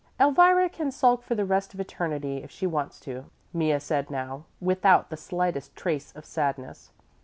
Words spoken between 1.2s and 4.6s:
for the rest of eternity, if she wants to," Mea said now